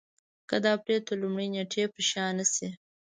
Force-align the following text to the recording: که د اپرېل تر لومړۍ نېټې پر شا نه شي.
که 0.49 0.55
د 0.63 0.65
اپرېل 0.77 1.01
تر 1.07 1.15
لومړۍ 1.23 1.47
نېټې 1.55 1.83
پر 1.93 2.03
شا 2.09 2.25
نه 2.37 2.45
شي. 2.53 2.69